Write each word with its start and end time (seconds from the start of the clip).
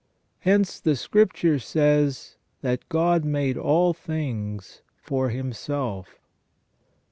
Hence 0.39 0.79
the 0.79 0.95
Scripture 0.95 1.59
says 1.59 2.37
that 2.63 2.89
"God 2.89 3.23
made 3.23 3.55
all 3.55 3.93
things 3.93 4.81
for 4.97 5.29
himself". 5.29 6.19